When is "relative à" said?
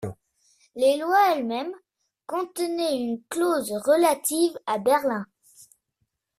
3.85-4.79